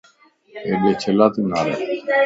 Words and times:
ھيڏي 0.67 0.91
ڇيلاتي 1.01 1.41
نارين؟ 1.51 1.77